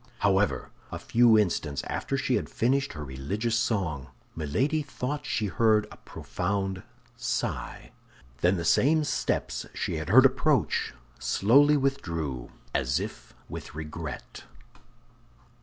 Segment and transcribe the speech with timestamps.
[0.17, 5.85] However, a few instants after she had finished her religious song, Milady thought she heard
[5.91, 6.81] a profound
[7.15, 7.91] sigh.
[8.39, 14.45] Then the same steps she had heard approach slowly withdrew, as if with regret.